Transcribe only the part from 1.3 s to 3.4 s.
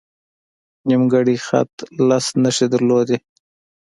خط لس نښې درلودې.